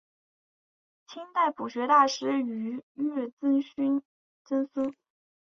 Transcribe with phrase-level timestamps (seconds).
[1.05, 2.81] 清代朴学大师俞
[3.69, 4.01] 樾
[4.43, 4.95] 曾孙。